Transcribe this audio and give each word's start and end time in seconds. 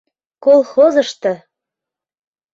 Колхозышто! 0.43 1.33